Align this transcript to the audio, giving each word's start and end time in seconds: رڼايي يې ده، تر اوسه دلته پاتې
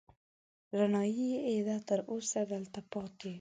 رڼايي 0.77 1.29
يې 1.47 1.59
ده، 1.67 1.77
تر 1.87 1.99
اوسه 2.11 2.39
دلته 2.51 2.79
پاتې 2.91 3.29